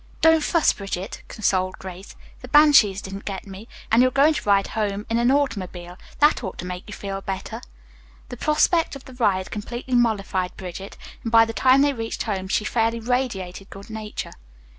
"Don't 0.21 0.41
fuss, 0.41 0.73
Bridget," 0.73 1.21
consoled 1.27 1.77
Grace. 1.77 2.15
"The 2.41 2.47
banshees 2.47 3.03
didn't 3.03 3.23
get 3.23 3.45
me, 3.45 3.67
and 3.91 4.01
you're 4.01 4.09
going 4.09 4.33
to 4.33 4.49
ride 4.49 4.69
home 4.69 5.05
in 5.11 5.19
an 5.19 5.29
automobile. 5.31 5.95
That 6.17 6.43
ought 6.43 6.57
to 6.57 6.65
make 6.65 6.85
you 6.87 6.93
feel 6.95 7.21
better." 7.21 7.61
The 8.29 8.37
prospect 8.37 8.95
of 8.95 9.05
the 9.05 9.13
ride 9.13 9.51
completely 9.51 9.93
mollified 9.93 10.57
Bridget, 10.57 10.97
and 11.21 11.31
by 11.31 11.45
the 11.45 11.53
time 11.53 11.83
they 11.83 11.93
reached 11.93 12.23
home 12.23 12.47
she 12.47 12.65
fairly 12.65 12.99
radiated 12.99 13.69
good 13.69 13.91
nature. 13.91 14.33